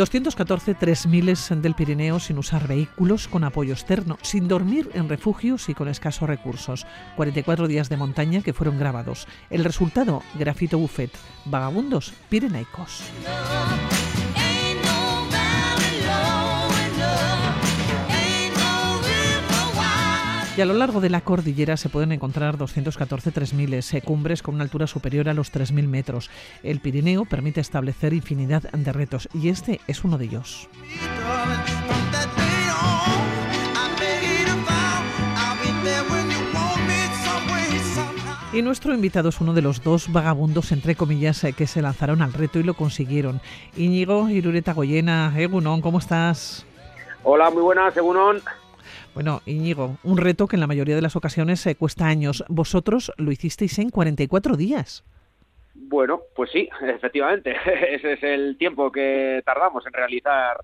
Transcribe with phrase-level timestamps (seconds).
[0.00, 5.74] 214 3000 del Pirineo sin usar vehículos con apoyo externo, sin dormir en refugios y
[5.74, 6.86] con escasos recursos.
[7.16, 9.28] 44 días de montaña que fueron grabados.
[9.50, 11.10] El resultado, grafito buffet,
[11.44, 13.02] vagabundos pirenaicos.
[20.60, 24.64] Y a lo largo de la cordillera se pueden encontrar 214 3000 cumbres con una
[24.64, 26.30] altura superior a los 3.000 metros.
[26.62, 30.68] El Pirineo permite establecer infinidad de retos y este es uno de ellos.
[38.52, 42.34] Y nuestro invitado es uno de los dos vagabundos, entre comillas, que se lanzaron al
[42.34, 43.40] reto y lo consiguieron.
[43.78, 46.66] Íñigo Irureta Goyena, Egunon, ¿cómo estás?
[47.22, 48.42] Hola, muy buenas, Egunon.
[49.14, 52.44] Bueno, Íñigo, un reto que en la mayoría de las ocasiones eh, cuesta años.
[52.48, 55.04] Vosotros lo hicisteis en 44 días.
[55.74, 57.54] Bueno, pues sí, efectivamente.
[57.94, 60.58] Ese es el tiempo que tardamos en realizar,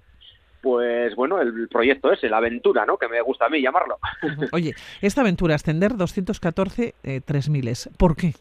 [0.63, 2.97] pues bueno, el proyecto ese, la aventura, ¿no?
[2.97, 3.99] Que me gusta a mí llamarlo.
[4.53, 8.35] Oye, esta aventura, ascender 214 eh, 3000, ¿por qué?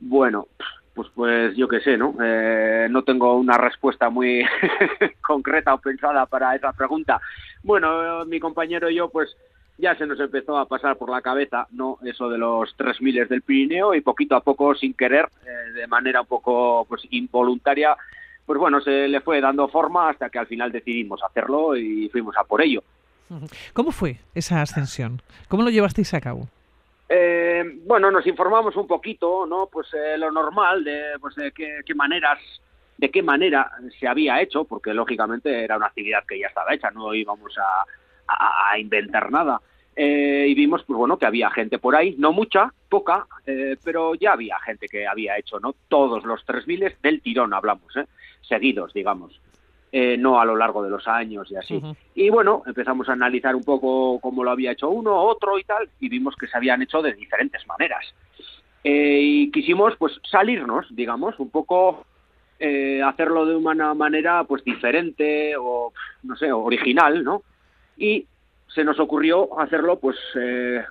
[0.00, 0.48] Bueno,
[0.94, 2.14] pues pues yo qué sé, ¿no?
[2.22, 4.44] Eh, no tengo una respuesta muy
[5.20, 7.20] concreta o pensada para esa pregunta.
[7.62, 9.36] Bueno, mi compañero y yo, pues
[9.76, 11.98] ya se nos empezó a pasar por la cabeza, ¿no?
[12.04, 15.86] Eso de los tres miles del Pirineo y poquito a poco, sin querer, eh, de
[15.86, 17.96] manera un poco pues involuntaria,
[18.46, 22.36] pues bueno, se le fue dando forma hasta que al final decidimos hacerlo y fuimos
[22.36, 22.84] a por ello.
[23.72, 25.22] ¿Cómo fue esa ascensión?
[25.48, 26.48] ¿Cómo lo llevasteis a cabo?
[27.08, 29.68] Eh, bueno, nos informamos un poquito, ¿no?
[29.70, 32.38] Pues eh, lo normal de, pues, de qué, maneras,
[32.96, 36.90] de qué manera se había hecho, porque lógicamente era una actividad que ya estaba hecha,
[36.90, 37.84] no íbamos a,
[38.26, 39.60] a, a inventar nada.
[39.96, 44.14] Eh, y vimos, pues bueno, que había gente por ahí, no mucha, poca, eh, pero
[44.14, 45.74] ya había gente que había hecho, ¿no?
[45.88, 48.06] Todos los 3.000 del tirón hablamos, ¿eh?
[48.48, 49.40] Seguidos, digamos.
[49.96, 51.76] Eh, no a lo largo de los años y así.
[51.76, 51.96] Uh -huh.
[52.16, 55.88] Y bueno, empezamos a analizar un poco cómo lo había hecho uno, otro y tal,
[56.00, 58.04] y vimos que se habían hecho de diferentes maneras.
[58.82, 62.06] Eh, y quisimos pues salirnos, digamos, un poco
[62.58, 65.92] eh, hacerlo de una manera pues diferente o,
[66.24, 67.42] no sé, original, ¿no?
[67.96, 68.26] Y
[68.66, 70.16] se nos ocurrió hacerlo pues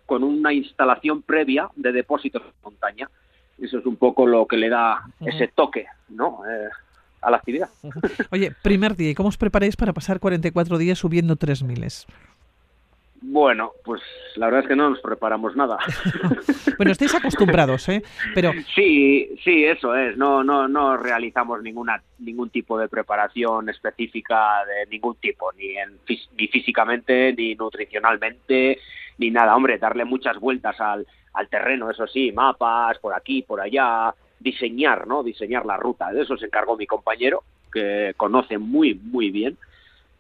[0.06, 3.10] con una instalación previa de depósitos de montaña.
[3.60, 5.28] Eso es un poco lo que le da uh -huh.
[5.28, 6.40] ese toque, ¿no?
[7.24, 7.70] A la actividad.
[8.32, 12.06] Oye, primer día, ¿y cómo os preparáis para pasar 44 días subiendo 3.000?
[13.26, 14.02] Bueno, pues
[14.36, 15.78] la verdad es que no nos preparamos nada.
[16.78, 18.04] bueno, estáis acostumbrados, ¿eh?
[18.36, 20.18] Pero sí, sí, eso es.
[20.18, 26.00] No, no, no realizamos ninguna ningún tipo de preparación específica de ningún tipo, ni en
[26.38, 28.80] ni físicamente, ni nutricionalmente,
[29.18, 29.56] ni nada.
[29.56, 35.08] Hombre, darle muchas vueltas al, al terreno, eso sí, mapas por aquí, por allá, diseñar,
[35.08, 35.24] ¿no?
[35.24, 36.12] Diseñar la ruta.
[36.12, 39.58] De eso se encargó mi compañero, que conoce muy, muy bien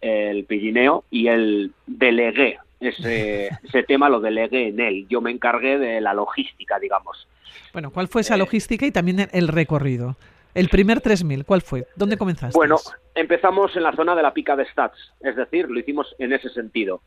[0.01, 5.07] el Pirineo, y el delegué ese, ese tema, lo delegué en él.
[5.09, 7.27] Yo me encargué de la logística, digamos.
[7.71, 10.17] Bueno, ¿cuál fue esa logística y también el recorrido?
[10.53, 11.87] El primer 3000, ¿cuál fue?
[11.95, 12.55] ¿Dónde comenzaste?
[12.55, 12.77] Bueno,
[13.15, 16.49] empezamos en la zona de la pica de Stats, es decir, lo hicimos en ese
[16.49, 17.01] sentido.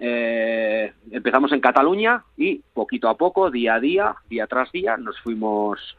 [0.00, 5.20] Eh, empezamos en Cataluña y poquito a poco, día a día, día tras día, nos
[5.20, 5.96] fuimos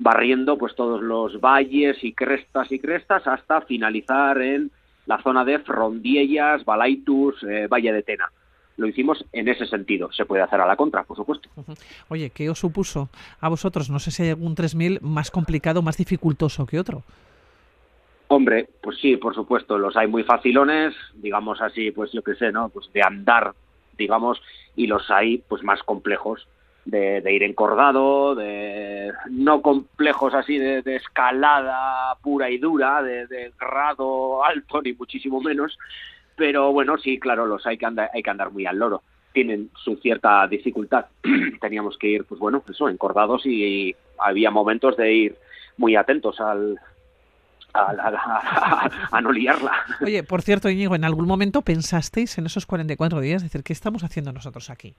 [0.00, 4.70] barriendo pues todos los valles y crestas y crestas hasta finalizar en
[5.06, 8.32] la zona de Frondiellas, Balaitus, eh, Valle de Tena.
[8.78, 10.10] Lo hicimos en ese sentido.
[10.10, 11.50] Se puede hacer a la contra, por supuesto.
[12.08, 13.90] Oye, ¿qué os supuso a vosotros?
[13.90, 17.02] No sé si hay algún 3000 más complicado, más dificultoso que otro.
[18.28, 22.52] Hombre, pues sí, por supuesto, los hay muy facilones, digamos así, pues yo qué sé,
[22.52, 22.70] ¿no?
[22.70, 23.52] Pues de andar,
[23.98, 24.40] digamos,
[24.76, 26.46] y los hay pues más complejos
[26.84, 34.82] de, ir encordado, de no complejos así de, escalada pura y dura, de, grado alto
[34.82, 35.78] ni muchísimo menos,
[36.36, 39.02] pero bueno, sí, claro, los hay que andar, hay que andar muy al loro.
[39.32, 41.06] Tienen su cierta dificultad.
[41.60, 45.36] Teníamos que ir, pues bueno, eso, encordados y, y había momentos de ir
[45.76, 46.78] muy atentos al,
[47.74, 49.72] a, no liarla.
[50.00, 54.04] Oye, por cierto, Íñigo, ¿en algún momento pensasteis en esos 44 días, decir, ¿qué estamos
[54.04, 54.94] haciendo nosotros aquí?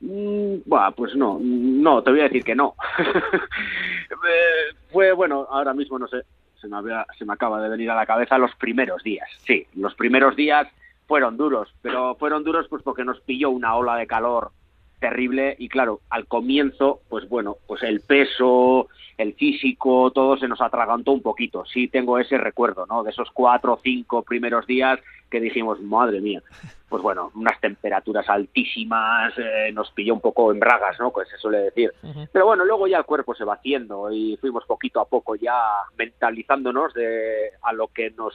[0.00, 2.74] Mm, bah, pues no, no, te voy a decir que no.
[4.92, 6.22] Fue, bueno, ahora mismo no sé,
[6.60, 9.28] se me, había, se me acaba de venir a la cabeza los primeros días.
[9.44, 10.68] Sí, los primeros días
[11.06, 14.52] fueron duros, pero fueron duros pues porque nos pilló una ola de calor
[15.00, 20.60] terrible y claro, al comienzo, pues bueno, pues el peso, el físico, todo se nos
[20.60, 21.64] atragantó un poquito.
[21.66, 23.02] Sí tengo ese recuerdo, ¿no?
[23.02, 24.98] De esos cuatro o cinco primeros días
[25.30, 26.42] que dijimos, madre mía,
[26.88, 31.10] pues bueno, unas temperaturas altísimas, eh, nos pilló un poco en bragas, ¿no?
[31.10, 31.92] Pues se suele decir.
[32.32, 35.54] Pero bueno, luego ya el cuerpo se va haciendo y fuimos poquito a poco ya
[35.98, 38.34] mentalizándonos de a lo que nos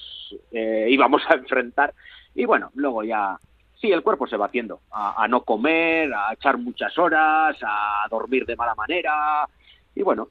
[0.52, 1.94] eh, íbamos a enfrentar.
[2.36, 3.38] Y bueno, luego ya
[3.82, 8.46] sí, el cuerpo se va haciendo, a, no comer, a echar muchas horas, a dormir
[8.46, 9.46] de mala manera,
[9.94, 10.30] y bueno,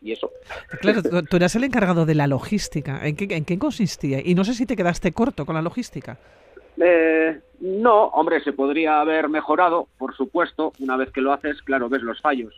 [0.00, 0.32] y eso.
[0.80, 3.06] Claro, tú, eras el encargado de la logística.
[3.06, 4.20] ¿En qué, ¿En qué consistía?
[4.24, 6.18] Y no sé si te quedaste corto con la logística.
[6.78, 10.72] Eh, no, hombre, se podría haber mejorado, por supuesto.
[10.80, 12.54] Una vez que lo haces, claro, ves los fallos.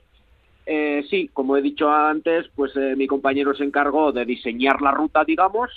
[0.66, 4.92] Eh, sí, como he dicho antes, pues eh, mi compañero se encargó de diseñar la
[4.92, 5.70] ruta, digamos.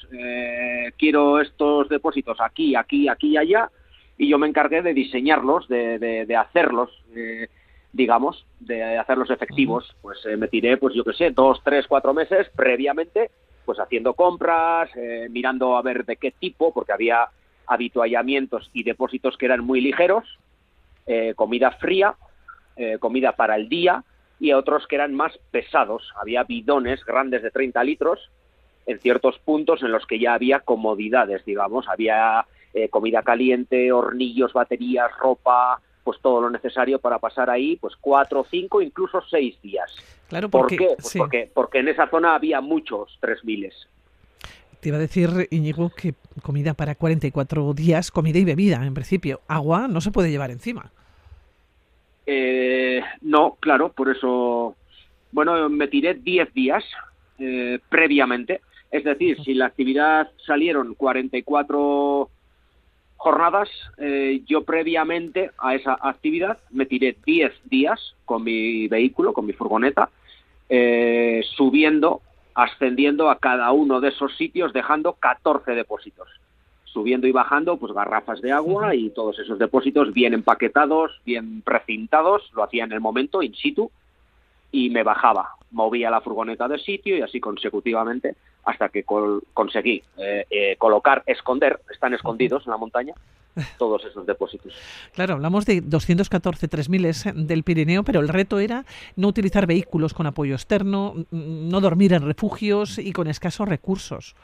[0.98, 3.70] quiero estos depósitos aquí, aquí, aquí y allá
[4.18, 7.48] y yo me encargué de diseñarlos, de, de, hacerlos, eh,
[7.94, 9.96] digamos, de hacerlos efectivos.
[10.02, 13.30] Pues eh, me tiré, pues yo qué sé, dos, tres, cuatro meses previamente,
[13.64, 17.28] pues haciendo compras, eh, mirando a ver de qué tipo, porque había
[17.68, 20.26] habituallamientos y depósitos que eran muy ligeros,
[21.36, 22.16] comida fría,
[23.00, 24.04] comida para el día,
[24.40, 26.14] y otros que eran más pesados.
[26.20, 28.30] Había bidones grandes de 30 litros
[28.86, 34.54] en ciertos puntos en los que ya había comodidades, digamos, había eh, comida caliente, hornillos,
[34.54, 39.94] baterías, ropa, pues todo lo necesario para pasar ahí, pues cuatro, cinco, incluso seis días.
[40.30, 40.96] Claro, porque, ¿Por qué?
[41.02, 43.90] Pues porque, porque en esa zona había muchos tres miles.
[44.88, 49.42] Te iba a decir, Íñigo, que comida para 44 días, comida y bebida, en principio.
[49.50, 50.94] Agua no se puede llevar encima.
[52.26, 54.78] Eh, no, claro, por eso,
[55.34, 56.86] bueno, me tiré 10 días
[57.38, 58.62] eh, previamente.
[58.90, 62.30] Es decir, si la actividad salieron 44
[63.18, 63.68] jornadas,
[63.98, 69.52] eh, yo previamente a esa actividad me tiré 10 días con mi vehículo, con mi
[69.52, 70.10] furgoneta,
[70.70, 72.22] eh, subiendo,
[72.58, 76.28] ascendiendo a cada uno de esos sitios, dejando 14 depósitos.
[76.86, 82.52] Subiendo y bajando, pues garrafas de agua y todos esos depósitos bien empaquetados, bien precintados,
[82.56, 83.92] lo hacía en el momento, in situ,
[84.72, 90.46] y me bajaba, movía la furgoneta de sitio y así consecutivamente hasta que conseguí eh,
[90.50, 93.14] eh, colocar, esconder, están escondidos en la montaña,
[93.78, 94.74] todos esos depósitos.
[95.14, 100.28] Claro, hablamos de 214 3000 del Pirineo, pero el reto era no utilizar vehículos con
[100.28, 104.36] apoyo externo, no dormir en refugios y con escasos recursos.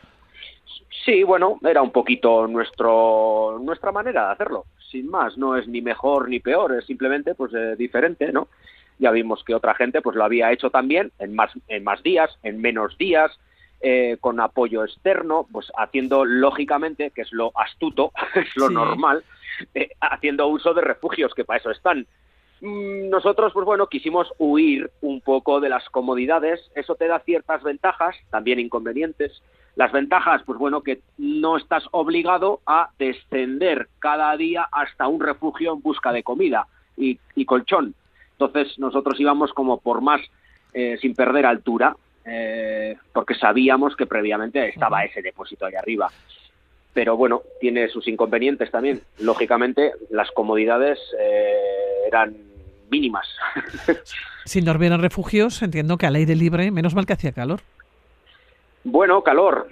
[1.06, 5.82] Sí, bueno, era un poquito nuestro nuestra manera de hacerlo, sin más, no es ni
[5.82, 8.48] mejor ni peor, es simplemente pues eh, diferente, ¿no?
[9.00, 12.32] Ya vimos que otra gente pues lo había hecho también en más en más días,
[12.44, 13.32] en menos días,
[13.86, 19.26] eh, con apoyo externo, pues haciendo lógicamente, que es lo astuto, es lo normal,
[19.76, 22.08] eh, haciendo uso de refugios, que para eso están.
[22.62, 27.62] Mm, nosotros, pues bueno, quisimos huir un poco de las comodidades, eso te da ciertas
[27.62, 29.44] ventajas, también inconvenientes.
[29.76, 35.74] Las ventajas, pues bueno, que no estás obligado a descender cada día hasta un refugio
[35.74, 37.96] en busca de comida y, colchón.
[38.40, 40.22] Entonces nosotros íbamos como por más
[40.74, 46.12] eh, sin perder altura, eh, porque sabíamos que previamente estaba ese depósito ahí arriba.
[46.94, 49.02] Pero bueno, tiene sus inconvenientes también.
[49.20, 52.36] Lógicamente, las comodidades eh, eran
[52.90, 53.28] mínimas.
[54.46, 57.62] Sin dormir en refugios, entiendo que al aire libre, menos mal que hacía calor.
[58.84, 59.70] Bueno, calor.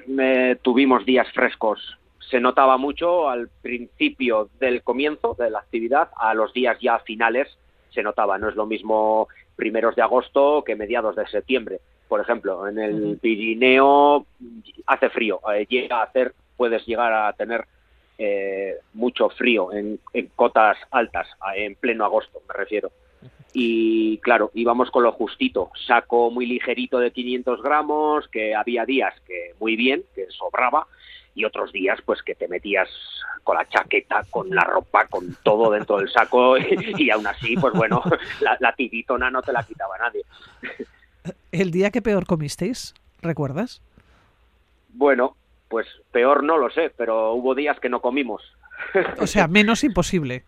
[0.62, 1.98] tuvimos días frescos.
[2.30, 7.50] Se notaba mucho al principio del comienzo de la actividad, a los días ya finales
[7.94, 8.38] se notaba.
[8.38, 9.28] No es lo mismo
[9.58, 11.82] primeros de agosto que mediados de septiembre
[12.12, 14.26] por ejemplo, en el Pirineo
[14.86, 17.64] hace frío, eh, llega a hacer, puedes llegar a tener
[18.18, 19.98] eh, mucho frío en,
[20.36, 22.92] cotas altas, en pleno agosto, me refiero.
[23.54, 29.14] Y claro, íbamos con lo justito, saco muy ligerito de 500 gramos, que había días
[29.26, 30.88] que muy bien, que sobraba,
[31.34, 32.90] y otros días pues que te metías
[33.46, 36.58] con la chaqueta, con la ropa, con todo dentro del saco
[36.98, 38.04] y, aún así pues bueno,
[38.42, 40.26] la, la tiritona no te la quitaba nadie.
[41.52, 42.94] ¿El día que peor comisteis?
[43.22, 43.82] ¿Recuerdas?
[44.94, 45.36] Bueno,
[45.70, 48.42] pues peor no lo sé, pero hubo días que no comimos.
[49.20, 50.44] O sea, menos imposible.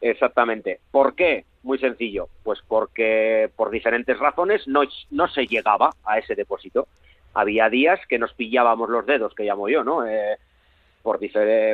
[0.00, 0.80] Exactamente.
[0.90, 1.44] ¿Por qué?
[1.62, 2.28] Muy sencillo.
[2.44, 6.86] Pues porque por diferentes razones no, no se llegaba a ese depósito.
[7.34, 10.06] Había días que nos pillábamos los dedos, que llamo yo, ¿no?
[10.06, 10.36] Eh,
[11.02, 11.18] por,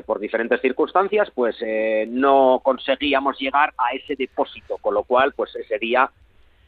[0.06, 5.54] por diferentes circunstancias, pues eh, no conseguíamos llegar a ese depósito, con lo cual, pues
[5.56, 6.11] ese día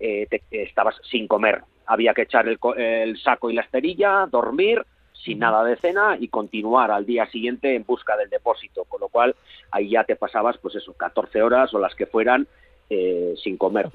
[0.01, 5.65] eh, estabas sin comer había que echar el, saco y la esterilla, dormir sin nada
[5.65, 9.35] de cena y continuar al día siguiente en busca del depósito, con lo cual
[9.71, 12.47] ahí ya te pasabas pues eso, 14 horas o las que fueran
[12.91, 13.89] eh, sin comer.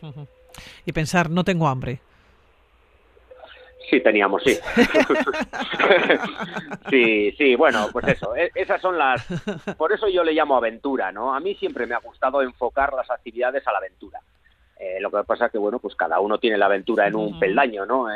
[0.86, 2.00] Y pensar, no tengo hambre.
[3.90, 4.54] Sí, teníamos, sí.
[6.90, 9.26] sí, sí, bueno, pues eso, e, esas son las...
[9.78, 11.34] Por eso yo le llamo aventura, ¿no?
[11.34, 14.22] A mí siempre me ha gustado enfocar las actividades a la aventura.
[14.82, 17.40] Eh, lo que pasa es que, bueno, pues cada uno tiene la aventura en un
[17.40, 18.08] peldaño, ¿no?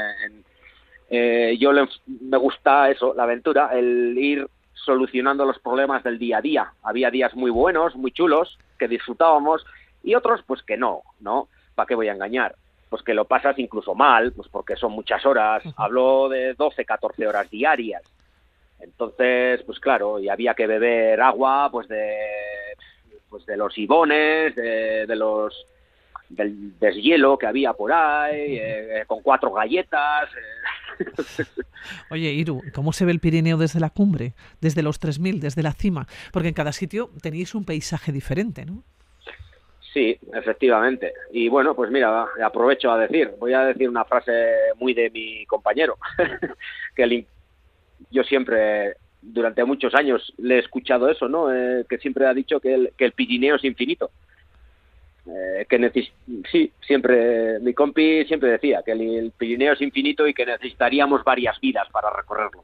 [1.07, 1.71] Eh, yo
[2.07, 6.73] me gusta eso, la aventura, el ir solucionando los problemas del día a día.
[6.81, 9.63] Había días muy buenos, muy chulos, que disfrutábamos,
[10.03, 11.49] y otros, pues que no, ¿no?
[11.75, 12.55] ¿Para qué voy a engañar?
[12.89, 15.61] Pues que lo pasas incluso mal, pues porque son muchas horas.
[15.77, 18.01] Hablo de 12, 14 horas diarias.
[18.79, 22.17] Entonces, pues claro, y había que beber agua, pues de,
[23.29, 25.67] pues de los ibones, de los
[26.35, 30.29] del deshielo que había por ahí, eh, con cuatro galletas.
[30.29, 31.05] Eh.
[32.09, 35.73] Oye, Iru, ¿cómo se ve el Pirineo desde la cumbre, desde los 3.000, desde la
[35.73, 36.07] cima?
[36.31, 38.83] Porque en cada sitio tenéis un paisaje diferente, ¿no?
[39.93, 41.13] Sí, efectivamente.
[41.31, 44.33] Y bueno, pues mira, aprovecho a decir, voy a decir una frase
[44.77, 45.97] muy de mi compañero,
[46.95, 47.25] que
[48.11, 51.53] yo siempre, durante muchos años, le he escuchado eso, ¿no?
[51.53, 54.11] Eh, que siempre ha dicho que el, que el Pirineo es infinito.
[55.27, 56.11] Eh, que
[56.51, 61.59] sí, siempre, mi compi siempre decía que el, Pirineo es infinito y que necesitaríamos varias
[61.59, 62.63] vidas para recorrerlo.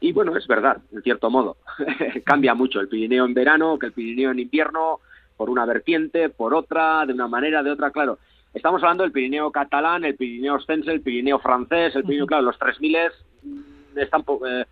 [0.00, 1.58] Y bueno, es verdad, en cierto modo.
[2.24, 5.00] Cambia mucho el Pirineo en verano que el Pirineo en invierno,
[5.36, 8.18] por una vertiente, por otra, de una manera, de otra, claro.
[8.54, 12.58] Estamos hablando del Pirineo catalán, el Pirineo ostense, el Pirineo francés, el Pirineo, claro, los
[12.58, 12.96] 3000
[13.42, 14.64] mm, están, eh,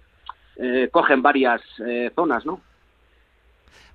[0.57, 1.61] eh, cogen varias
[2.15, 2.61] zonas, ¿no?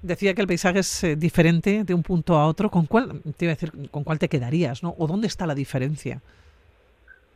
[0.01, 2.69] Decía que el paisaje es eh, diferente de un punto a otro.
[2.69, 4.95] ¿Con cuál, te iba a decir, con cuál te quedarías, no?
[4.97, 6.21] ¿O dónde está la diferencia?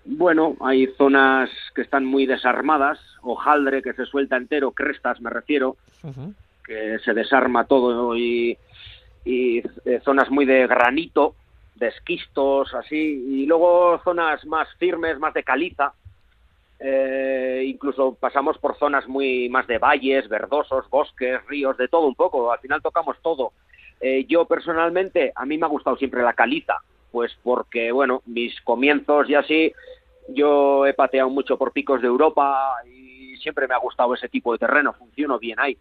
[0.06, 5.78] Bueno, hay zonas que están muy desarmadas, hojaldre que se suelta entero, crestas me refiero,
[6.66, 8.58] que se desarma todo y,
[9.26, 11.36] y eh, zonas muy de granito,
[11.76, 15.94] de esquistos, así, y luego zonas más firmes, más de caliza,
[16.84, 22.16] eh, incluso pasamos por zonas muy más de valles, verdosos, bosques, ríos, de todo un
[22.16, 22.52] poco.
[22.52, 23.54] Al final tocamos todo.
[24.00, 26.78] Eh, yo personalmente, a mí me ha gustado siempre la caliza,
[27.12, 29.74] pues porque, bueno, mis comienzos y así,
[30.30, 34.52] yo he pateado mucho por picos de Europa y siempre me ha gustado ese tipo
[34.52, 35.78] de terreno, funciono bien ahí.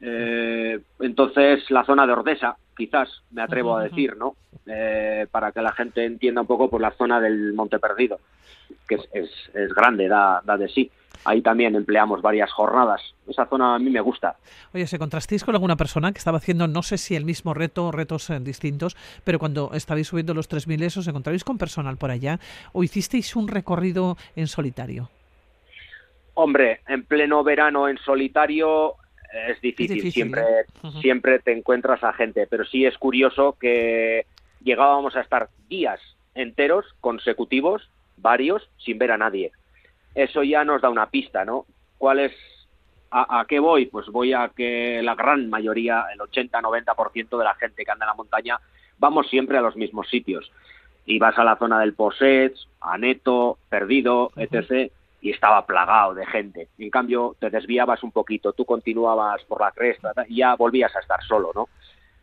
[0.00, 4.34] Eh, entonces, la zona de Ordesa, quizás, me atrevo a decir, ¿no?
[4.66, 8.18] Eh, para que la gente entienda un poco por la zona del Monte Perdido,
[8.88, 10.90] que es, es, grande, da, da, de sí.
[11.26, 13.02] Ahí también empleamos varias jornadas.
[13.28, 14.36] Esa zona a mí me gusta.
[14.72, 17.86] Oye, ¿se contrastéis con alguna persona que estaba haciendo, no sé si el mismo reto
[17.86, 22.10] o retos eh, distintos, pero cuando estabais subiendo los 3.000 os encontráis con personal por
[22.10, 22.40] allá
[22.72, 25.10] o hicisteis un recorrido en solitario?
[26.34, 28.94] Hombre, en pleno verano en solitario
[29.32, 30.42] es difícil, siempre,
[31.00, 34.26] siempre te encuentras a gente, pero sí es curioso que
[34.62, 36.00] llegábamos a estar días
[36.34, 39.52] enteros, consecutivos, varios, sin ver a nadie.
[40.14, 41.66] Eso ya nos da una pista, ¿no?
[41.98, 42.32] ¿Cuál es,
[43.10, 43.86] a, qué voy?
[43.86, 48.10] Pues voy a que la gran mayoría, el 80-90% de la gente que anda en
[48.10, 48.60] la montaña,
[48.98, 50.50] vamos siempre a los mismos sitios.
[51.06, 56.26] Y vas a la zona del Poset, a Neto, Perdido, etc., y estaba plagado de
[56.26, 56.68] gente.
[56.78, 61.00] En cambio, te desviabas un poquito, tú continuabas por la cresta y ya volvías a
[61.00, 61.68] estar solo, ¿no?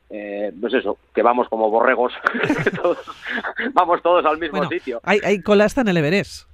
[0.10, 2.14] Eh, pues eso, que vamos como borregos,
[3.74, 5.02] vamos todos al mismo sitio.
[5.04, 6.48] Hay, hay cola hasta en el Everest.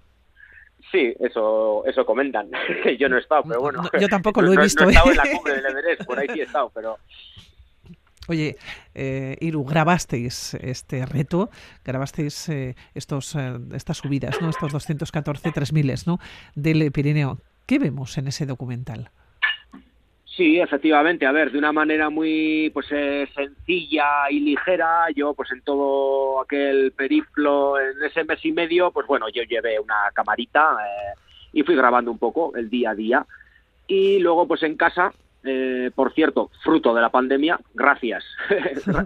[0.92, 2.50] Sí, eso, eso comentan.
[3.00, 3.84] yo no he estado, pero bueno.
[4.00, 4.84] yo tampoco lo he visto.
[4.84, 5.32] No, he estado en la ¿eh?
[5.36, 6.98] cumbre del Everest, por ahí sí he estado, pero
[8.30, 8.56] Oye,
[8.96, 11.50] eh, Iru, grabasteis este reto,
[11.84, 14.50] grabasteis eh, estos, eh, estas subidas, ¿no?
[14.50, 16.20] estos 214 3000 ¿no?
[16.56, 17.40] del Pirineo.
[17.66, 19.10] ¿Qué vemos en ese documental?
[20.26, 21.26] Sí, efectivamente.
[21.26, 26.42] A ver, de una manera muy pues eh, sencilla y ligera, yo pues en todo
[26.42, 30.78] aquel periplo, en ese mes y medio, pues bueno, yo llevé una camarita
[31.52, 33.26] y fui grabando un poco el día a día.
[33.86, 35.14] Y luego pues en casa
[35.44, 38.24] eh, por cierto, fruto de la pandemia, gracias.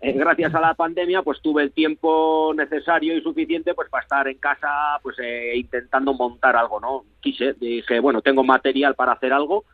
[0.00, 4.28] Eh, gracias a la pandemia, pues tuve el tiempo necesario y suficiente pues para estar
[4.28, 4.68] en casa,
[5.02, 7.02] pues eh, intentando montar algo, ¿no?
[7.18, 9.64] Quise, dije, bueno, tengo material para hacer algo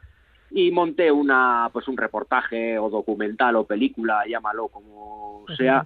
[0.50, 5.84] y monté una, pues un reportaje o documental o película, llámalo como sea,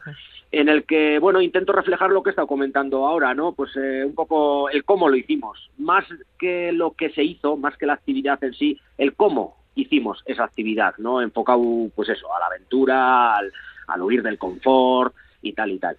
[0.53, 3.55] en el que, bueno, intento reflejar lo que he estado comentando ahora, ¿no?
[3.55, 6.05] Pues un poco el cómo lo hicimos, más
[6.39, 10.45] que lo que se hizo, más que la actividad en sí, el cómo hicimos esa
[10.45, 11.23] actividad, ¿no?
[11.23, 11.63] Enfocado,
[11.95, 15.97] pues eso, a la aventura, al, huir del confort y tal y tal.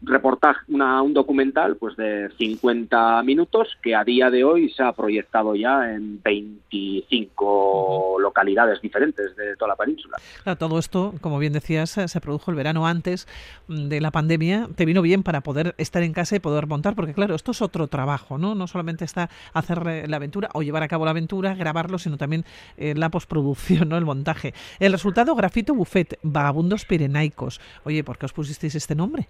[0.00, 4.82] Mm, reportaje, una, un documental pues de 50 minutos que a día de hoy se
[4.82, 10.16] ha proyectado ya en 25 localidades diferentes de toda la península.
[10.58, 13.26] todo esto, como bien decías, se produjo el verano antes
[13.68, 14.68] de la pandemia.
[14.74, 17.62] Te vino bien para poder estar en casa y poder montar, porque claro, esto es
[17.62, 18.54] otro trabajo, ¿no?
[18.54, 22.44] No solamente está hacer la aventura o llevar a cabo la aventura, grabarlo, sino también
[22.76, 23.96] eh, la postproducción, ¿no?
[23.96, 24.54] El montaje.
[24.78, 27.60] El resultado, Grafito Buffet, Vagabundos Pirenaicos.
[27.84, 29.28] Oye, ¿por qué os pusisteis este nombre?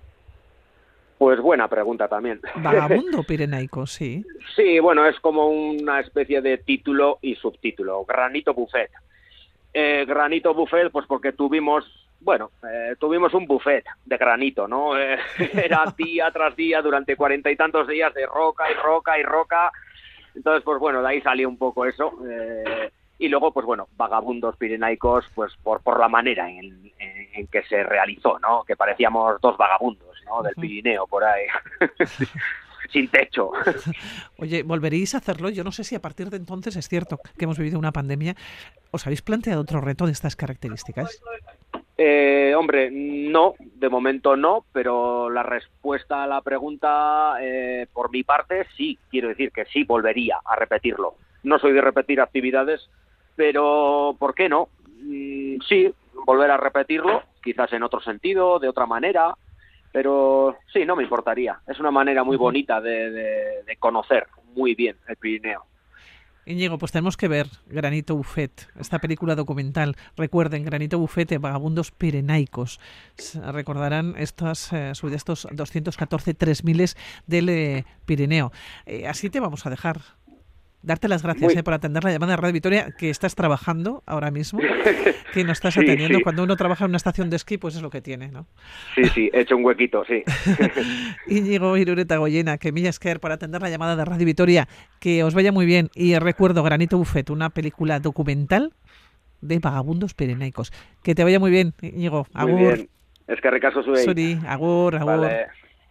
[1.21, 2.41] Pues buena pregunta también.
[2.63, 4.25] Vagabundo pirenaico, sí.
[4.57, 8.07] Sí, bueno, es como una especie de título y subtítulo.
[8.07, 8.91] Granito Buffet.
[9.75, 11.85] Eh, granito Buffet, pues porque tuvimos,
[12.21, 14.99] bueno, eh, tuvimos un buffet de granito, ¿no?
[14.99, 15.19] Eh,
[15.63, 19.71] era día tras día durante cuarenta y tantos días de roca y roca y roca.
[20.35, 22.15] Entonces, pues bueno, de ahí salió un poco eso.
[23.19, 27.83] y luego, pues bueno, vagabundos pirenaicos, pues por, por la manera en, en que se
[27.83, 28.65] realizó, ¿no?
[28.65, 30.10] Que parecíamos dos vagabundos.
[30.43, 31.45] Del Pirineo, por ahí.
[32.93, 33.53] Sin techo.
[34.39, 35.49] Oye, ¿volveréis a hacerlo?
[35.49, 38.35] Yo no sé si a partir de entonces es cierto que hemos vivido una pandemia.
[38.91, 41.23] ¿Os habéis planteado otro reto de estas características?
[41.97, 48.25] Eh, hombre, no, de momento no, pero la respuesta a la pregunta, eh, por mi
[48.25, 51.15] parte, sí, quiero decir que sí volvería a repetirlo.
[51.43, 52.89] No soy de repetir actividades,
[53.37, 54.69] pero ¿por qué no?
[55.03, 55.93] Mm, sí,
[56.25, 59.35] volver a repetirlo, quizás en otro sentido, de otra manera,
[59.93, 61.61] pero sí, no me importaría.
[61.67, 65.65] Es una manera muy bonita de, conocer muy bien el Pirineo.
[66.47, 69.97] Íñigo, pues tenemos que ver Granito Buffet, esta película documental.
[70.17, 72.81] Recuerden, Granito Buffet, Vagabundos Pirenaicos.
[73.53, 78.53] Recordarán estas, eh, estos 214 3000 del eh, Pirineo.
[78.87, 80.01] Eh, así te vamos a dejar
[80.83, 84.31] darte las gracias eh, por atender la llamada de Radio Victoria, que estás trabajando ahora
[84.31, 84.61] mismo,
[85.35, 86.21] que no estás atendiendo.
[86.23, 88.47] Cuando uno trabaja en una estación de esquí, pues es lo que tiene, ¿no?
[88.95, 90.23] Sí, sí, he hecho un huequito, sí.
[91.27, 94.69] Íñigo Irureta Goyena, que millas que por atender la llamada de Radio Victoria,
[95.01, 95.91] que os vaya muy bien.
[95.95, 98.73] Y recuerdo Granito Buffet, una película documental
[99.41, 100.73] de vagabundos pirenaicos.
[101.03, 102.27] Que te vaya muy bien, Íñigo.
[102.35, 102.53] Agur.
[102.53, 102.89] Muy bien.
[103.27, 105.29] Es que recaso Suri, agur, agur.